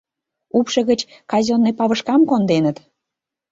[0.57, 1.01] Упшо гыч
[1.31, 2.77] казённый павышкам конденыт.